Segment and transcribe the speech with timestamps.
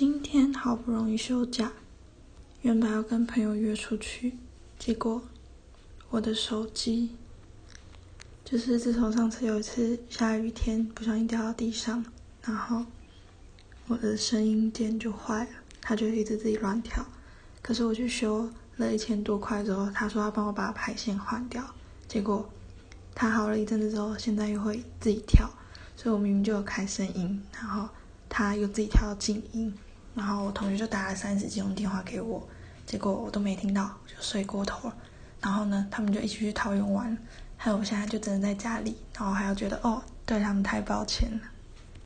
[0.00, 1.70] 今天好不容易休假，
[2.62, 4.38] 原本要跟朋友约出去，
[4.78, 5.20] 结果
[6.08, 7.10] 我的手机
[8.42, 12.02] 就是自从上次有一次下雨天不小心掉到地上，
[12.42, 12.86] 然后
[13.88, 15.50] 我的声音键就坏了，
[15.82, 17.04] 它就一直自己乱跳。
[17.60, 21.62] 可是我去修了一千多块之后，他说要帮我把排线换掉，
[22.08, 22.48] 结果
[23.14, 25.46] 他好了一阵子之后，现在又会自己跳，
[25.94, 27.86] 所以我明明就有开声音，然后。
[28.32, 29.74] 他又自己跳静音，
[30.20, 32.46] 然后我同学就打了三十几通电话给我，
[32.84, 34.94] 结果我都没听到，就睡过头了。
[35.40, 37.16] 然后呢，他们就一起去桃园玩，
[37.56, 41.40] 还有我现在就只能在家里，然后还要觉得哦，对他们太抱歉了。